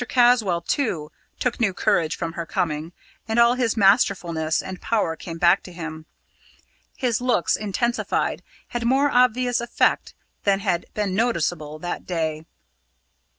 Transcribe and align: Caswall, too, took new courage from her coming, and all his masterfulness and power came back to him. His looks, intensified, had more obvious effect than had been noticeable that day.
Caswall, 0.09 0.61
too, 0.61 1.11
took 1.39 1.59
new 1.59 1.75
courage 1.75 2.15
from 2.15 2.33
her 2.33 2.47
coming, 2.47 2.91
and 3.27 3.37
all 3.37 3.53
his 3.53 3.77
masterfulness 3.77 4.59
and 4.59 4.81
power 4.81 5.15
came 5.15 5.37
back 5.37 5.61
to 5.61 5.71
him. 5.71 6.07
His 6.97 7.21
looks, 7.21 7.55
intensified, 7.55 8.41
had 8.69 8.83
more 8.83 9.11
obvious 9.11 9.61
effect 9.61 10.15
than 10.43 10.61
had 10.61 10.87
been 10.95 11.13
noticeable 11.13 11.77
that 11.77 12.07
day. 12.07 12.45